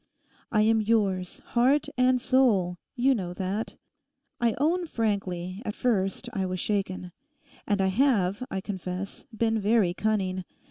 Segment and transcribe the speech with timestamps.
[0.51, 3.77] I am yours, heart and soul—you know that.
[4.39, 7.11] I own frankly, at first I was shaken.
[7.67, 10.43] And I have, I confess, been very cunning.